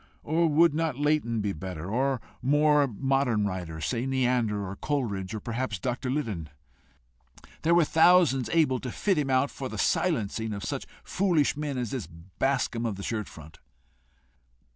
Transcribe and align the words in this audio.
Or 0.23 0.47
would 0.47 0.73
not 0.73 0.97
Leighton 0.97 1.41
be 1.41 1.53
better? 1.53 1.87
Or 1.91 2.13
a 2.13 2.21
more 2.41 2.87
modern 2.87 3.45
writer 3.45 3.79
say 3.79 4.07
Neander, 4.07 4.67
or 4.67 4.75
Coleridge, 4.75 5.35
or 5.35 5.39
perhaps 5.39 5.77
Dr. 5.77 6.09
Liddon? 6.09 6.49
There 7.61 7.75
were 7.75 7.85
thousands 7.85 8.49
able 8.49 8.79
to 8.79 8.91
fit 8.91 9.19
him 9.19 9.29
out 9.29 9.51
for 9.51 9.69
the 9.69 9.77
silencing 9.77 10.53
of 10.53 10.63
such 10.63 10.87
foolish 11.03 11.55
men 11.55 11.77
as 11.77 11.91
this 11.91 12.07
Bascombe 12.07 12.87
of 12.87 12.95
the 12.95 13.03
shirt 13.03 13.27
front! 13.27 13.59